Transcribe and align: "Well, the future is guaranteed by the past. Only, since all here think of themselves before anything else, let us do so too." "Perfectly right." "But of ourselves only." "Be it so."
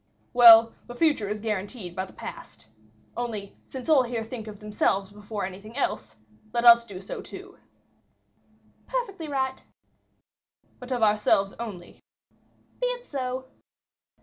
"Well, 0.33 0.73
the 0.87 0.95
future 0.95 1.29
is 1.29 1.39
guaranteed 1.41 1.95
by 1.95 2.05
the 2.05 2.11
past. 2.13 2.65
Only, 3.15 3.55
since 3.67 3.87
all 3.87 4.01
here 4.01 4.23
think 4.23 4.47
of 4.47 4.59
themselves 4.59 5.11
before 5.11 5.45
anything 5.45 5.77
else, 5.77 6.15
let 6.53 6.65
us 6.65 6.83
do 6.83 6.99
so 6.99 7.21
too." 7.21 7.59
"Perfectly 8.87 9.27
right." 9.27 9.63
"But 10.79 10.91
of 10.91 11.03
ourselves 11.03 11.53
only." 11.59 12.01
"Be 12.81 12.87
it 12.87 13.05
so." 13.05 13.45